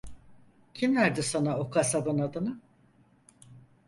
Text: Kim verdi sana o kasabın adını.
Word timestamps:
Kim 0.73 0.95
verdi 0.95 1.23
sana 1.23 1.59
o 1.59 1.69
kasabın 1.69 2.19
adını. 2.19 2.57